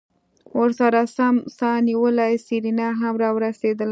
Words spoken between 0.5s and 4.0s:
ورسرہ سم سا نيولې سېرېنا هم راورسېدله.